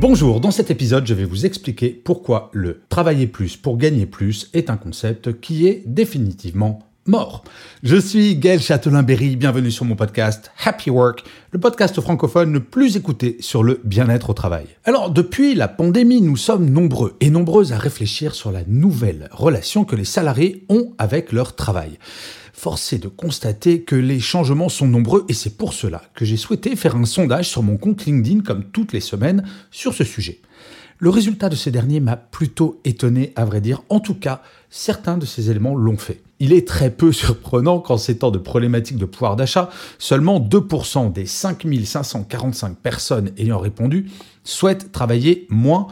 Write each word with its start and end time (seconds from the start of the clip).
Bonjour, 0.00 0.38
dans 0.38 0.52
cet 0.52 0.70
épisode, 0.70 1.08
je 1.08 1.14
vais 1.14 1.24
vous 1.24 1.44
expliquer 1.44 1.88
pourquoi 1.90 2.50
le 2.52 2.82
travailler 2.88 3.26
plus 3.26 3.56
pour 3.56 3.76
gagner 3.76 4.06
plus 4.06 4.48
est 4.54 4.70
un 4.70 4.76
concept 4.76 5.40
qui 5.40 5.66
est 5.66 5.82
définitivement 5.86 6.78
mort. 7.06 7.42
Je 7.82 7.96
suis 7.96 8.36
Gaël 8.36 8.60
Châtelain-Berry, 8.60 9.34
bienvenue 9.34 9.72
sur 9.72 9.84
mon 9.84 9.96
podcast 9.96 10.52
Happy 10.64 10.90
Work, 10.90 11.24
le 11.50 11.58
podcast 11.58 12.00
francophone 12.00 12.52
le 12.52 12.60
plus 12.60 12.96
écouté 12.96 13.38
sur 13.40 13.64
le 13.64 13.80
bien-être 13.82 14.30
au 14.30 14.34
travail. 14.34 14.66
Alors, 14.84 15.10
depuis 15.10 15.56
la 15.56 15.66
pandémie, 15.66 16.20
nous 16.20 16.36
sommes 16.36 16.70
nombreux 16.70 17.16
et 17.20 17.30
nombreuses 17.30 17.72
à 17.72 17.78
réfléchir 17.78 18.36
sur 18.36 18.52
la 18.52 18.62
nouvelle 18.68 19.28
relation 19.32 19.84
que 19.84 19.96
les 19.96 20.04
salariés 20.04 20.64
ont 20.68 20.92
avec 20.98 21.32
leur 21.32 21.56
travail. 21.56 21.98
Force 22.58 22.92
est 22.92 22.98
de 22.98 23.06
constater 23.06 23.82
que 23.82 23.94
les 23.94 24.18
changements 24.18 24.68
sont 24.68 24.88
nombreux 24.88 25.24
et 25.28 25.32
c'est 25.32 25.56
pour 25.56 25.72
cela 25.72 26.02
que 26.14 26.24
j'ai 26.24 26.36
souhaité 26.36 26.74
faire 26.74 26.96
un 26.96 27.04
sondage 27.04 27.48
sur 27.48 27.62
mon 27.62 27.76
compte 27.76 28.04
LinkedIn 28.04 28.40
comme 28.40 28.64
toutes 28.64 28.92
les 28.92 28.98
semaines 28.98 29.44
sur 29.70 29.94
ce 29.94 30.02
sujet. 30.02 30.40
Le 30.98 31.08
résultat 31.08 31.50
de 31.50 31.54
ces 31.54 31.70
derniers 31.70 32.00
m'a 32.00 32.16
plutôt 32.16 32.80
étonné, 32.84 33.32
à 33.36 33.44
vrai 33.44 33.60
dire. 33.60 33.82
En 33.90 34.00
tout 34.00 34.16
cas, 34.16 34.42
certains 34.70 35.18
de 35.18 35.24
ces 35.24 35.52
éléments 35.52 35.76
l'ont 35.76 35.98
fait. 35.98 36.20
Il 36.40 36.52
est 36.52 36.66
très 36.66 36.90
peu 36.90 37.12
surprenant 37.12 37.78
qu'en 37.78 37.96
ces 37.96 38.18
temps 38.18 38.32
de 38.32 38.38
problématiques 38.38 38.98
de 38.98 39.04
pouvoir 39.04 39.36
d'achat, 39.36 39.70
seulement 40.00 40.40
2% 40.40 41.12
des 41.12 41.26
5545 41.26 42.76
personnes 42.76 43.30
ayant 43.38 43.60
répondu 43.60 44.10
souhaitent 44.42 44.90
travailler 44.90 45.46
moins 45.48 45.86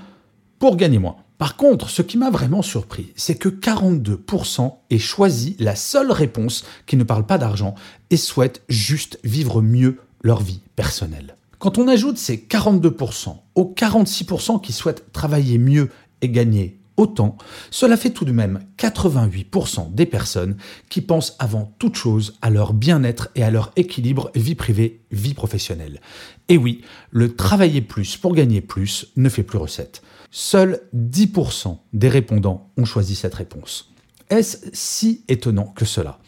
pour 0.58 0.76
gagner 0.76 0.98
moins. 0.98 1.14
Par 1.38 1.56
contre, 1.56 1.90
ce 1.90 2.02
qui 2.02 2.16
m'a 2.16 2.30
vraiment 2.30 2.62
surpris, 2.62 3.12
c'est 3.14 3.34
que 3.34 3.48
42% 3.48 4.74
aient 4.90 4.98
choisi 4.98 5.56
la 5.58 5.76
seule 5.76 6.10
réponse 6.10 6.64
qui 6.86 6.96
ne 6.96 7.04
parle 7.04 7.26
pas 7.26 7.38
d'argent 7.38 7.74
et 8.10 8.16
souhaitent 8.16 8.62
juste 8.68 9.18
vivre 9.22 9.60
mieux 9.60 9.98
leur 10.22 10.40
vie 10.40 10.60
personnelle. 10.76 11.36
Quand 11.58 11.78
on 11.78 11.88
ajoute 11.88 12.18
ces 12.18 12.36
42% 12.36 13.36
aux 13.54 13.74
46% 13.76 14.60
qui 14.60 14.72
souhaitent 14.72 15.12
travailler 15.12 15.58
mieux 15.58 15.90
et 16.22 16.28
gagner 16.30 16.78
autant, 16.96 17.36
cela 17.70 17.96
fait 17.96 18.10
tout 18.10 18.24
de 18.24 18.32
même 18.32 18.60
88% 18.78 19.94
des 19.94 20.06
personnes 20.06 20.56
qui 20.88 21.02
pensent 21.02 21.36
avant 21.38 21.74
toute 21.78 21.96
chose 21.96 22.38
à 22.40 22.48
leur 22.48 22.72
bien-être 22.72 23.28
et 23.34 23.42
à 23.42 23.50
leur 23.50 23.72
équilibre 23.76 24.30
vie 24.34 24.54
privée, 24.54 25.02
vie 25.10 25.34
professionnelle. 25.34 26.00
Et 26.48 26.56
oui, 26.56 26.82
le 27.10 27.34
travailler 27.34 27.82
plus 27.82 28.16
pour 28.16 28.34
gagner 28.34 28.62
plus 28.62 29.08
ne 29.16 29.28
fait 29.28 29.42
plus 29.42 29.58
recette. 29.58 30.02
Seuls 30.30 30.80
10% 30.94 31.78
des 31.92 32.08
répondants 32.08 32.70
ont 32.76 32.84
choisi 32.84 33.14
cette 33.14 33.34
réponse. 33.34 33.92
Est-ce 34.28 34.58
si 34.72 35.22
étonnant 35.28 35.72
que 35.76 35.84
cela? 35.84 36.18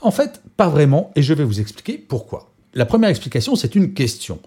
En 0.00 0.10
fait, 0.10 0.42
pas 0.56 0.68
vraiment, 0.68 1.10
et 1.16 1.22
je 1.22 1.34
vais 1.34 1.44
vous 1.44 1.60
expliquer 1.60 1.98
pourquoi. 1.98 2.52
La 2.74 2.86
première 2.86 3.10
explication, 3.10 3.56
c'est 3.56 3.74
une 3.74 3.94
question. 3.94 4.38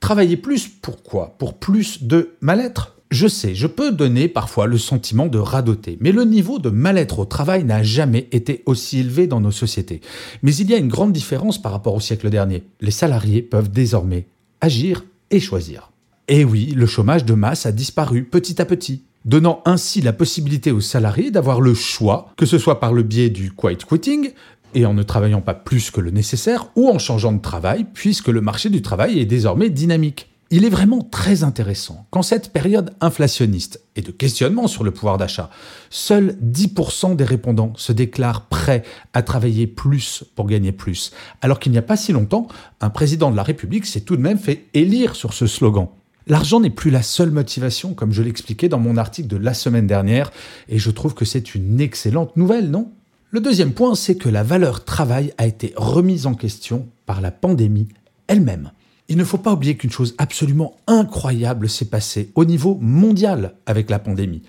Travailler 0.00 0.36
plus, 0.36 0.68
pourquoi? 0.68 1.36
Pour 1.38 1.54
plus 1.54 2.02
de 2.02 2.36
mal-être? 2.40 2.94
Je 3.10 3.26
sais, 3.26 3.54
je 3.54 3.66
peux 3.66 3.90
donner 3.90 4.28
parfois 4.28 4.66
le 4.66 4.76
sentiment 4.76 5.26
de 5.26 5.38
radoter, 5.38 5.96
mais 6.00 6.12
le 6.12 6.24
niveau 6.24 6.58
de 6.58 6.68
mal-être 6.68 7.20
au 7.20 7.24
travail 7.24 7.64
n'a 7.64 7.82
jamais 7.82 8.28
été 8.32 8.62
aussi 8.66 8.98
élevé 8.98 9.26
dans 9.26 9.40
nos 9.40 9.50
sociétés. 9.50 10.02
Mais 10.42 10.54
il 10.54 10.68
y 10.68 10.74
a 10.74 10.78
une 10.78 10.88
grande 10.88 11.12
différence 11.12 11.60
par 11.60 11.72
rapport 11.72 11.94
au 11.94 12.00
siècle 12.00 12.28
dernier. 12.28 12.64
Les 12.82 12.90
salariés 12.90 13.40
peuvent 13.40 13.70
désormais 13.70 14.26
agir 14.60 15.04
et 15.30 15.40
choisir. 15.40 15.90
Et 16.30 16.44
oui, 16.44 16.74
le 16.76 16.84
chômage 16.84 17.24
de 17.24 17.32
masse 17.32 17.64
a 17.64 17.72
disparu 17.72 18.22
petit 18.22 18.60
à 18.60 18.66
petit, 18.66 19.02
donnant 19.24 19.62
ainsi 19.64 20.02
la 20.02 20.12
possibilité 20.12 20.70
aux 20.72 20.82
salariés 20.82 21.30
d'avoir 21.30 21.62
le 21.62 21.72
choix, 21.72 22.32
que 22.36 22.44
ce 22.44 22.58
soit 22.58 22.80
par 22.80 22.92
le 22.92 23.02
biais 23.02 23.30
du 23.30 23.50
quiet 23.50 23.78
quitting, 23.78 24.32
et 24.74 24.84
en 24.84 24.92
ne 24.92 25.02
travaillant 25.02 25.40
pas 25.40 25.54
plus 25.54 25.90
que 25.90 26.02
le 26.02 26.10
nécessaire, 26.10 26.68
ou 26.76 26.90
en 26.90 26.98
changeant 26.98 27.32
de 27.32 27.40
travail, 27.40 27.86
puisque 27.94 28.28
le 28.28 28.42
marché 28.42 28.68
du 28.68 28.82
travail 28.82 29.18
est 29.18 29.24
désormais 29.24 29.70
dynamique. 29.70 30.28
Il 30.50 30.66
est 30.66 30.70
vraiment 30.70 31.00
très 31.00 31.44
intéressant 31.44 32.06
qu'en 32.10 32.22
cette 32.22 32.52
période 32.52 32.92
inflationniste 33.00 33.80
et 33.96 34.02
de 34.02 34.10
questionnement 34.10 34.66
sur 34.66 34.84
le 34.84 34.90
pouvoir 34.90 35.16
d'achat, 35.16 35.48
seuls 35.88 36.36
10% 36.44 37.16
des 37.16 37.24
répondants 37.24 37.72
se 37.76 37.92
déclarent 37.92 38.48
prêts 38.48 38.82
à 39.14 39.22
travailler 39.22 39.66
plus 39.66 40.24
pour 40.34 40.46
gagner 40.46 40.72
plus, 40.72 41.12
alors 41.40 41.58
qu'il 41.58 41.72
n'y 41.72 41.78
a 41.78 41.82
pas 41.82 41.96
si 41.96 42.12
longtemps, 42.12 42.48
un 42.82 42.90
président 42.90 43.30
de 43.30 43.36
la 43.36 43.42
République 43.42 43.86
s'est 43.86 44.02
tout 44.02 44.16
de 44.16 44.22
même 44.22 44.38
fait 44.38 44.66
élire 44.74 45.16
sur 45.16 45.32
ce 45.32 45.46
slogan. 45.46 45.88
L'argent 46.28 46.60
n'est 46.60 46.68
plus 46.68 46.90
la 46.90 47.00
seule 47.00 47.30
motivation, 47.30 47.94
comme 47.94 48.12
je 48.12 48.22
l'expliquais 48.22 48.68
dans 48.68 48.78
mon 48.78 48.98
article 48.98 49.28
de 49.28 49.38
la 49.38 49.54
semaine 49.54 49.86
dernière, 49.86 50.30
et 50.68 50.78
je 50.78 50.90
trouve 50.90 51.14
que 51.14 51.24
c'est 51.24 51.54
une 51.54 51.80
excellente 51.80 52.36
nouvelle, 52.36 52.70
non? 52.70 52.92
Le 53.30 53.40
deuxième 53.40 53.72
point, 53.72 53.94
c'est 53.94 54.16
que 54.16 54.28
la 54.28 54.42
valeur 54.42 54.84
travail 54.84 55.32
a 55.38 55.46
été 55.46 55.72
remise 55.76 56.26
en 56.26 56.34
question 56.34 56.86
par 57.06 57.22
la 57.22 57.30
pandémie 57.30 57.88
elle-même. 58.26 58.72
Il 59.08 59.16
ne 59.16 59.24
faut 59.24 59.38
pas 59.38 59.54
oublier 59.54 59.78
qu'une 59.78 59.90
chose 59.90 60.14
absolument 60.18 60.76
incroyable 60.86 61.66
s'est 61.66 61.86
passée 61.86 62.30
au 62.34 62.44
niveau 62.44 62.76
mondial 62.78 63.54
avec 63.64 63.88
la 63.88 63.98
pandémie. 63.98 64.42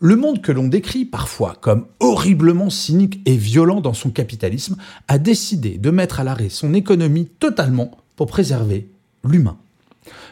Le 0.00 0.16
monde 0.16 0.42
que 0.42 0.52
l'on 0.52 0.68
décrit 0.68 1.06
parfois 1.06 1.56
comme 1.58 1.86
horriblement 2.00 2.68
cynique 2.68 3.20
et 3.24 3.36
violent 3.36 3.80
dans 3.80 3.94
son 3.94 4.10
capitalisme 4.10 4.76
a 5.08 5.16
décidé 5.16 5.78
de 5.78 5.90
mettre 5.90 6.20
à 6.20 6.24
l'arrêt 6.24 6.50
son 6.50 6.74
économie 6.74 7.30
totalement 7.38 7.92
pour 8.16 8.26
préserver 8.26 8.90
l'humain. 9.24 9.56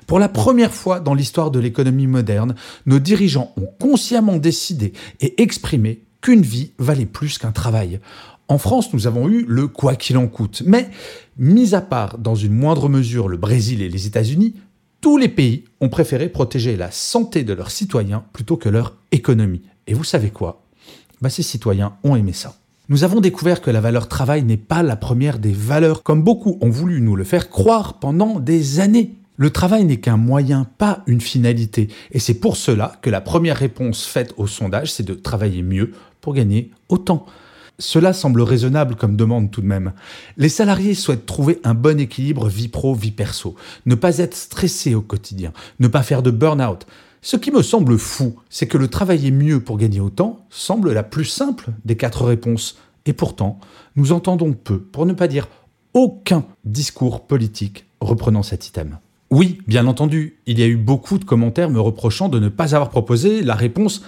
Pour 0.06 0.18
la 0.18 0.28
première 0.28 0.72
fois 0.72 1.00
dans 1.00 1.14
l'histoire 1.14 1.50
de 1.50 1.60
l'économie 1.60 2.06
moderne, 2.06 2.54
nos 2.86 2.98
dirigeants 2.98 3.52
ont 3.56 3.68
consciemment 3.80 4.36
décidé 4.36 4.92
et 5.20 5.40
exprimé 5.42 6.02
qu'une 6.20 6.42
vie 6.42 6.72
valait 6.78 7.06
plus 7.06 7.38
qu'un 7.38 7.52
travail. 7.52 8.00
En 8.48 8.58
France, 8.58 8.92
nous 8.92 9.06
avons 9.06 9.28
eu 9.28 9.44
le 9.48 9.66
quoi 9.66 9.96
qu'il 9.96 10.18
en 10.18 10.28
coûte. 10.28 10.62
Mais, 10.66 10.90
mis 11.38 11.74
à 11.74 11.80
part 11.80 12.18
dans 12.18 12.34
une 12.34 12.52
moindre 12.52 12.88
mesure 12.88 13.28
le 13.28 13.36
Brésil 13.36 13.82
et 13.82 13.88
les 13.88 14.06
États-Unis, 14.06 14.54
tous 15.00 15.16
les 15.16 15.28
pays 15.28 15.64
ont 15.80 15.88
préféré 15.88 16.28
protéger 16.28 16.76
la 16.76 16.90
santé 16.90 17.44
de 17.44 17.54
leurs 17.54 17.70
citoyens 17.70 18.24
plutôt 18.32 18.56
que 18.56 18.68
leur 18.68 18.94
économie. 19.10 19.62
Et 19.86 19.94
vous 19.94 20.04
savez 20.04 20.30
quoi? 20.30 20.62
Bah, 21.20 21.30
Ces 21.30 21.42
citoyens 21.42 21.94
ont 22.04 22.14
aimé 22.14 22.32
ça. 22.32 22.54
Nous 22.88 23.04
avons 23.04 23.20
découvert 23.20 23.62
que 23.62 23.70
la 23.70 23.80
valeur 23.80 24.06
travail 24.06 24.42
n'est 24.42 24.56
pas 24.56 24.82
la 24.82 24.96
première 24.96 25.38
des 25.38 25.52
valeurs, 25.52 26.02
comme 26.02 26.22
beaucoup 26.22 26.58
ont 26.60 26.70
voulu 26.70 27.00
nous 27.00 27.16
le 27.16 27.24
faire 27.24 27.48
croire 27.48 28.00
pendant 28.00 28.38
des 28.38 28.80
années. 28.80 29.14
Le 29.36 29.50
travail 29.50 29.84
n'est 29.84 30.00
qu'un 30.00 30.18
moyen, 30.18 30.66
pas 30.78 31.02
une 31.06 31.20
finalité. 31.20 31.88
Et 32.10 32.18
c'est 32.18 32.34
pour 32.34 32.56
cela 32.56 32.96
que 33.00 33.10
la 33.10 33.20
première 33.20 33.56
réponse 33.56 34.04
faite 34.04 34.34
au 34.36 34.46
sondage, 34.46 34.92
c'est 34.92 35.02
de 35.02 35.14
travailler 35.14 35.62
mieux 35.62 35.92
pour 36.20 36.34
gagner 36.34 36.70
autant. 36.88 37.26
Cela 37.78 38.12
semble 38.12 38.42
raisonnable 38.42 38.94
comme 38.94 39.16
demande 39.16 39.50
tout 39.50 39.62
de 39.62 39.66
même. 39.66 39.92
Les 40.36 40.50
salariés 40.50 40.94
souhaitent 40.94 41.26
trouver 41.26 41.60
un 41.64 41.74
bon 41.74 41.98
équilibre 41.98 42.48
vie 42.48 42.68
pro-vie 42.68 43.10
perso, 43.10 43.56
ne 43.86 43.94
pas 43.94 44.18
être 44.18 44.36
stressés 44.36 44.94
au 44.94 45.00
quotidien, 45.00 45.52
ne 45.80 45.88
pas 45.88 46.02
faire 46.02 46.22
de 46.22 46.30
burn-out. 46.30 46.86
Ce 47.22 47.36
qui 47.36 47.50
me 47.50 47.62
semble 47.62 47.98
fou, 47.98 48.36
c'est 48.50 48.66
que 48.66 48.78
le 48.78 48.88
travailler 48.88 49.30
mieux 49.30 49.60
pour 49.60 49.78
gagner 49.78 50.00
autant 50.00 50.44
semble 50.50 50.92
la 50.92 51.02
plus 51.02 51.24
simple 51.24 51.70
des 51.84 51.96
quatre 51.96 52.24
réponses. 52.24 52.76
Et 53.06 53.14
pourtant, 53.14 53.58
nous 53.96 54.12
entendons 54.12 54.52
peu, 54.52 54.78
pour 54.78 55.06
ne 55.06 55.12
pas 55.12 55.28
dire 55.28 55.48
aucun 55.94 56.44
discours 56.64 57.26
politique 57.26 57.86
reprenant 58.00 58.42
cet 58.42 58.66
item. 58.66 58.98
Oui, 59.32 59.62
bien 59.66 59.86
entendu, 59.86 60.36
il 60.44 60.58
y 60.58 60.62
a 60.62 60.66
eu 60.66 60.76
beaucoup 60.76 61.18
de 61.18 61.24
commentaires 61.24 61.70
me 61.70 61.80
reprochant 61.80 62.28
de 62.28 62.38
ne 62.38 62.50
pas 62.50 62.74
avoir 62.74 62.90
proposé 62.90 63.42
la 63.42 63.54
réponse 63.54 64.02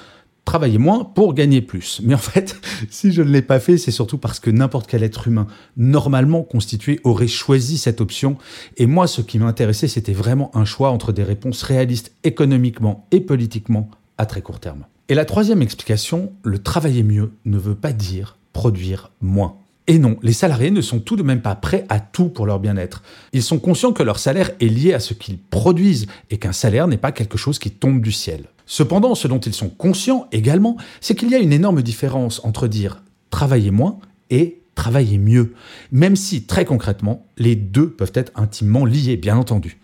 travailler 0.44 0.76
moins 0.76 1.02
pour 1.02 1.32
gagner 1.32 1.62
plus. 1.62 2.02
Mais 2.04 2.12
en 2.12 2.18
fait, 2.18 2.60
si 2.90 3.10
je 3.10 3.22
ne 3.22 3.30
l'ai 3.30 3.40
pas 3.40 3.58
fait, 3.58 3.78
c'est 3.78 3.90
surtout 3.90 4.18
parce 4.18 4.38
que 4.38 4.50
n'importe 4.50 4.86
quel 4.86 5.02
être 5.02 5.26
humain 5.26 5.46
normalement 5.78 6.42
constitué 6.42 7.00
aurait 7.04 7.26
choisi 7.26 7.78
cette 7.78 8.02
option. 8.02 8.36
Et 8.76 8.84
moi, 8.84 9.06
ce 9.06 9.22
qui 9.22 9.38
m'intéressait, 9.38 9.88
c'était 9.88 10.12
vraiment 10.12 10.54
un 10.54 10.66
choix 10.66 10.90
entre 10.90 11.10
des 11.10 11.22
réponses 11.22 11.62
réalistes 11.62 12.12
économiquement 12.22 13.06
et 13.10 13.20
politiquement 13.20 13.88
à 14.18 14.26
très 14.26 14.42
court 14.42 14.60
terme. 14.60 14.84
Et 15.08 15.14
la 15.14 15.24
troisième 15.24 15.62
explication, 15.62 16.34
le 16.42 16.58
travailler 16.58 17.02
mieux 17.02 17.32
ne 17.46 17.56
veut 17.56 17.76
pas 17.76 17.94
dire 17.94 18.36
produire 18.52 19.10
moins. 19.22 19.56
Et 19.86 19.98
non, 19.98 20.16
les 20.22 20.32
salariés 20.32 20.70
ne 20.70 20.80
sont 20.80 20.98
tout 20.98 21.16
de 21.16 21.22
même 21.22 21.42
pas 21.42 21.54
prêts 21.54 21.84
à 21.90 22.00
tout 22.00 22.30
pour 22.30 22.46
leur 22.46 22.58
bien-être. 22.58 23.02
Ils 23.34 23.42
sont 23.42 23.58
conscients 23.58 23.92
que 23.92 24.02
leur 24.02 24.18
salaire 24.18 24.50
est 24.60 24.68
lié 24.68 24.94
à 24.94 25.00
ce 25.00 25.12
qu'ils 25.12 25.38
produisent 25.38 26.06
et 26.30 26.38
qu'un 26.38 26.52
salaire 26.52 26.88
n'est 26.88 26.96
pas 26.96 27.12
quelque 27.12 27.36
chose 27.36 27.58
qui 27.58 27.70
tombe 27.70 28.00
du 28.00 28.12
ciel. 28.12 28.46
Cependant, 28.64 29.14
ce 29.14 29.28
dont 29.28 29.40
ils 29.40 29.52
sont 29.52 29.68
conscients 29.68 30.26
également, 30.32 30.78
c'est 31.02 31.14
qu'il 31.14 31.30
y 31.30 31.34
a 31.34 31.38
une 31.38 31.52
énorme 31.52 31.82
différence 31.82 32.42
entre 32.44 32.66
dire 32.66 33.02
travailler 33.30 33.70
moins 33.70 33.98
et 34.30 34.62
travailler 34.74 35.18
mieux, 35.18 35.52
même 35.92 36.16
si 36.16 36.44
très 36.44 36.64
concrètement, 36.64 37.26
les 37.36 37.54
deux 37.54 37.90
peuvent 37.90 38.12
être 38.14 38.32
intimement 38.36 38.86
liés, 38.86 39.16
bien 39.16 39.36
entendu. 39.36 39.78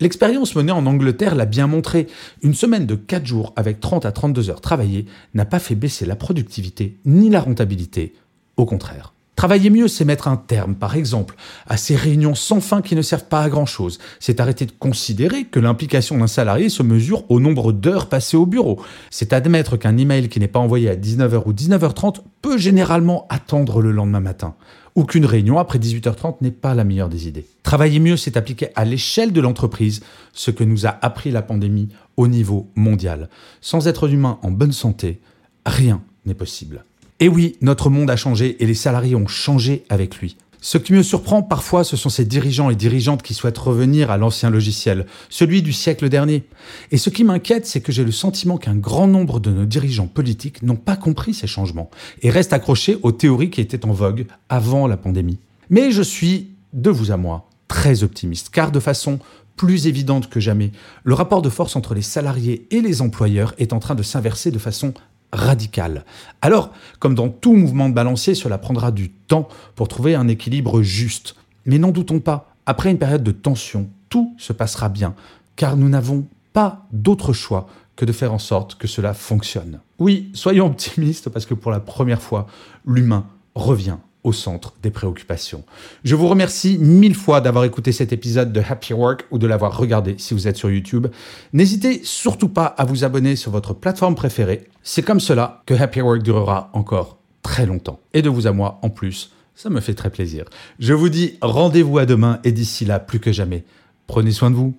L'expérience 0.00 0.56
menée 0.56 0.72
en 0.72 0.86
Angleterre 0.86 1.34
l'a 1.34 1.46
bien 1.46 1.66
montré. 1.66 2.08
Une 2.42 2.54
semaine 2.54 2.86
de 2.86 2.96
4 2.96 3.24
jours 3.24 3.52
avec 3.54 3.80
30 3.80 4.04
à 4.04 4.12
32 4.12 4.50
heures 4.50 4.60
travaillées 4.60 5.06
n'a 5.34 5.44
pas 5.44 5.60
fait 5.60 5.76
baisser 5.76 6.06
la 6.06 6.16
productivité 6.16 6.96
ni 7.04 7.28
la 7.28 7.40
rentabilité. 7.40 8.14
Au 8.56 8.64
contraire. 8.64 9.12
Travailler 9.42 9.70
mieux, 9.70 9.88
c'est 9.88 10.04
mettre 10.04 10.28
un 10.28 10.36
terme, 10.36 10.76
par 10.76 10.94
exemple, 10.94 11.34
à 11.66 11.76
ces 11.76 11.96
réunions 11.96 12.36
sans 12.36 12.60
fin 12.60 12.80
qui 12.80 12.94
ne 12.94 13.02
servent 13.02 13.26
pas 13.26 13.40
à 13.40 13.48
grand-chose. 13.48 13.98
C'est 14.20 14.38
arrêter 14.38 14.66
de 14.66 14.70
considérer 14.70 15.46
que 15.46 15.58
l'implication 15.58 16.16
d'un 16.16 16.28
salarié 16.28 16.68
se 16.68 16.84
mesure 16.84 17.28
au 17.28 17.40
nombre 17.40 17.72
d'heures 17.72 18.08
passées 18.08 18.36
au 18.36 18.46
bureau. 18.46 18.80
C'est 19.10 19.32
admettre 19.32 19.76
qu'un 19.76 19.96
email 19.96 20.28
qui 20.28 20.38
n'est 20.38 20.46
pas 20.46 20.60
envoyé 20.60 20.88
à 20.88 20.94
19h 20.94 21.42
ou 21.44 21.52
19h30 21.52 22.18
peut 22.40 22.56
généralement 22.56 23.26
attendre 23.30 23.82
le 23.82 23.90
lendemain 23.90 24.20
matin. 24.20 24.54
Ou 24.94 25.02
qu'une 25.02 25.26
réunion 25.26 25.58
après 25.58 25.80
18h30 25.80 26.36
n'est 26.40 26.52
pas 26.52 26.76
la 26.76 26.84
meilleure 26.84 27.08
des 27.08 27.26
idées. 27.26 27.48
Travailler 27.64 27.98
mieux, 27.98 28.16
c'est 28.16 28.36
appliquer 28.36 28.68
à 28.76 28.84
l'échelle 28.84 29.32
de 29.32 29.40
l'entreprise 29.40 30.04
ce 30.32 30.52
que 30.52 30.62
nous 30.62 30.86
a 30.86 30.96
appris 31.02 31.32
la 31.32 31.42
pandémie 31.42 31.88
au 32.16 32.28
niveau 32.28 32.70
mondial. 32.76 33.28
Sans 33.60 33.88
être 33.88 34.08
humain 34.08 34.38
en 34.42 34.52
bonne 34.52 34.70
santé, 34.70 35.20
rien 35.66 36.00
n'est 36.26 36.34
possible. 36.34 36.84
Et 37.22 37.28
oui, 37.28 37.54
notre 37.60 37.88
monde 37.88 38.10
a 38.10 38.16
changé 38.16 38.56
et 38.58 38.66
les 38.66 38.74
salariés 38.74 39.14
ont 39.14 39.28
changé 39.28 39.84
avec 39.88 40.16
lui. 40.16 40.36
Ce 40.60 40.76
qui 40.76 40.92
me 40.92 41.04
surprend 41.04 41.40
parfois, 41.44 41.84
ce 41.84 41.96
sont 41.96 42.08
ces 42.08 42.24
dirigeants 42.24 42.68
et 42.68 42.74
dirigeantes 42.74 43.22
qui 43.22 43.32
souhaitent 43.32 43.58
revenir 43.58 44.10
à 44.10 44.16
l'ancien 44.16 44.50
logiciel, 44.50 45.06
celui 45.30 45.62
du 45.62 45.72
siècle 45.72 46.08
dernier. 46.08 46.42
Et 46.90 46.96
ce 46.96 47.10
qui 47.10 47.22
m'inquiète, 47.22 47.64
c'est 47.64 47.80
que 47.80 47.92
j'ai 47.92 48.02
le 48.02 48.10
sentiment 48.10 48.58
qu'un 48.58 48.74
grand 48.74 49.06
nombre 49.06 49.38
de 49.38 49.52
nos 49.52 49.66
dirigeants 49.66 50.08
politiques 50.08 50.64
n'ont 50.64 50.74
pas 50.74 50.96
compris 50.96 51.32
ces 51.32 51.46
changements 51.46 51.92
et 52.22 52.30
restent 52.30 52.54
accrochés 52.54 52.98
aux 53.04 53.12
théories 53.12 53.50
qui 53.50 53.60
étaient 53.60 53.86
en 53.86 53.92
vogue 53.92 54.26
avant 54.48 54.88
la 54.88 54.96
pandémie. 54.96 55.38
Mais 55.70 55.92
je 55.92 56.02
suis, 56.02 56.48
de 56.72 56.90
vous 56.90 57.12
à 57.12 57.16
moi, 57.16 57.48
très 57.68 58.02
optimiste, 58.02 58.48
car 58.50 58.72
de 58.72 58.80
façon 58.80 59.20
plus 59.54 59.86
évidente 59.86 60.28
que 60.28 60.40
jamais, 60.40 60.72
le 61.04 61.14
rapport 61.14 61.40
de 61.40 61.50
force 61.50 61.76
entre 61.76 61.94
les 61.94 62.02
salariés 62.02 62.66
et 62.72 62.80
les 62.80 63.00
employeurs 63.00 63.54
est 63.58 63.72
en 63.72 63.78
train 63.78 63.94
de 63.94 64.02
s'inverser 64.02 64.50
de 64.50 64.58
façon 64.58 64.92
radical. 65.32 66.04
Alors, 66.40 66.70
comme 66.98 67.14
dans 67.14 67.28
tout 67.28 67.54
mouvement 67.54 67.88
de 67.88 67.94
balancier, 67.94 68.34
cela 68.34 68.58
prendra 68.58 68.90
du 68.90 69.10
temps 69.10 69.48
pour 69.74 69.88
trouver 69.88 70.14
un 70.14 70.28
équilibre 70.28 70.82
juste. 70.82 71.34
Mais 71.64 71.78
n'en 71.78 71.90
doutons 71.90 72.20
pas, 72.20 72.54
après 72.66 72.90
une 72.90 72.98
période 72.98 73.22
de 73.22 73.32
tension, 73.32 73.88
tout 74.08 74.34
se 74.38 74.52
passera 74.52 74.88
bien, 74.88 75.14
car 75.56 75.76
nous 75.76 75.88
n'avons 75.88 76.26
pas 76.52 76.86
d'autre 76.92 77.32
choix 77.32 77.66
que 77.96 78.04
de 78.04 78.12
faire 78.12 78.32
en 78.32 78.38
sorte 78.38 78.76
que 78.76 78.86
cela 78.86 79.14
fonctionne. 79.14 79.80
Oui, 79.98 80.30
soyons 80.34 80.66
optimistes, 80.66 81.28
parce 81.28 81.46
que 81.46 81.54
pour 81.54 81.70
la 81.70 81.80
première 81.80 82.22
fois, 82.22 82.46
l'humain 82.86 83.26
revient 83.54 83.98
au 84.24 84.32
centre 84.32 84.74
des 84.82 84.90
préoccupations. 84.90 85.64
Je 86.04 86.14
vous 86.14 86.28
remercie 86.28 86.78
mille 86.78 87.14
fois 87.14 87.40
d'avoir 87.40 87.64
écouté 87.64 87.92
cet 87.92 88.12
épisode 88.12 88.52
de 88.52 88.60
Happy 88.60 88.92
Work 88.92 89.26
ou 89.30 89.38
de 89.38 89.46
l'avoir 89.46 89.76
regardé 89.76 90.14
si 90.18 90.34
vous 90.34 90.46
êtes 90.46 90.56
sur 90.56 90.70
YouTube. 90.70 91.08
N'hésitez 91.52 92.00
surtout 92.04 92.48
pas 92.48 92.66
à 92.66 92.84
vous 92.84 93.04
abonner 93.04 93.36
sur 93.36 93.50
votre 93.50 93.74
plateforme 93.74 94.14
préférée. 94.14 94.68
C'est 94.82 95.02
comme 95.02 95.20
cela 95.20 95.62
que 95.66 95.74
Happy 95.74 96.00
Work 96.00 96.22
durera 96.22 96.70
encore 96.72 97.18
très 97.42 97.66
longtemps. 97.66 98.00
Et 98.14 98.22
de 98.22 98.28
vous 98.28 98.46
à 98.46 98.52
moi 98.52 98.78
en 98.82 98.90
plus, 98.90 99.32
ça 99.54 99.70
me 99.70 99.80
fait 99.80 99.94
très 99.94 100.10
plaisir. 100.10 100.44
Je 100.78 100.94
vous 100.94 101.08
dis 101.08 101.38
rendez-vous 101.42 101.98
à 101.98 102.06
demain 102.06 102.40
et 102.44 102.52
d'ici 102.52 102.84
là, 102.84 103.00
plus 103.00 103.20
que 103.20 103.32
jamais, 103.32 103.64
prenez 104.06 104.32
soin 104.32 104.50
de 104.50 104.56
vous. 104.56 104.74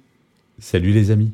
Salut 0.60 0.92
les 0.92 1.12
amis. 1.12 1.34